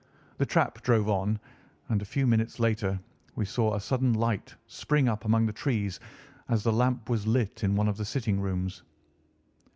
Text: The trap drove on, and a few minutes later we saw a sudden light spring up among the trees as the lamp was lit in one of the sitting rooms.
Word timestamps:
The 0.39 0.47
trap 0.47 0.81
drove 0.81 1.07
on, 1.09 1.39
and 1.89 2.01
a 2.01 2.05
few 2.05 2.25
minutes 2.25 2.59
later 2.59 2.99
we 3.35 3.45
saw 3.45 3.75
a 3.75 3.79
sudden 3.79 4.13
light 4.13 4.55
spring 4.65 5.07
up 5.07 5.25
among 5.25 5.45
the 5.45 5.53
trees 5.53 5.99
as 6.49 6.63
the 6.63 6.73
lamp 6.73 7.07
was 7.07 7.27
lit 7.27 7.63
in 7.63 7.75
one 7.75 7.87
of 7.87 7.97
the 7.97 8.05
sitting 8.05 8.39
rooms. 8.41 8.81